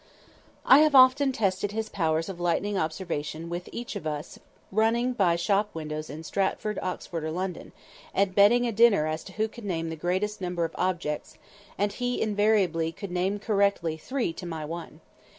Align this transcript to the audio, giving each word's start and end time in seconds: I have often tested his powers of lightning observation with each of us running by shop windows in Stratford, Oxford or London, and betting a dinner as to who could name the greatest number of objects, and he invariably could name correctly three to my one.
I 0.65 0.79
have 0.79 0.95
often 0.95 1.31
tested 1.31 1.73
his 1.73 1.87
powers 1.87 2.27
of 2.27 2.39
lightning 2.39 2.75
observation 2.75 3.51
with 3.51 3.69
each 3.71 3.95
of 3.95 4.07
us 4.07 4.39
running 4.71 5.13
by 5.13 5.35
shop 5.35 5.69
windows 5.75 6.09
in 6.09 6.23
Stratford, 6.23 6.79
Oxford 6.81 7.23
or 7.23 7.29
London, 7.29 7.71
and 8.11 8.33
betting 8.33 8.65
a 8.65 8.71
dinner 8.71 9.05
as 9.05 9.23
to 9.25 9.33
who 9.33 9.47
could 9.47 9.63
name 9.65 9.89
the 9.91 9.95
greatest 9.95 10.41
number 10.41 10.65
of 10.65 10.71
objects, 10.73 11.37
and 11.77 11.93
he 11.93 12.19
invariably 12.19 12.91
could 12.91 13.11
name 13.11 13.37
correctly 13.37 13.95
three 13.95 14.33
to 14.33 14.47
my 14.47 14.65
one. 14.65 15.01